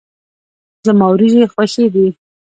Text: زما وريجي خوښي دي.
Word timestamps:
زما 0.85 1.05
وريجي 1.11 1.43
خوښي 1.53 1.85
دي. 1.93 2.07